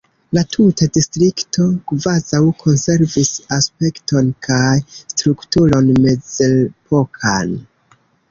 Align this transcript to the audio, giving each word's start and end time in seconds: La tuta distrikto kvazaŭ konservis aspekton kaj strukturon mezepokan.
La 0.35 0.41
tuta 0.53 0.85
distrikto 0.93 1.65
kvazaŭ 1.91 2.39
konservis 2.63 3.29
aspekton 3.59 4.31
kaj 4.49 4.73
strukturon 4.95 5.93
mezepokan. 6.09 7.55